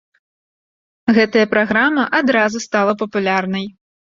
Гэтая 1.17 1.45
праграма 1.53 2.07
адразу 2.21 2.65
стала 2.67 2.99
папулярнай. 3.03 3.65